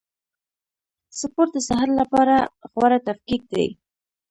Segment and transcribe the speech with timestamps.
[1.19, 2.37] سپورټ د صحت له پاره
[2.73, 3.67] غوره تفکیک دئ.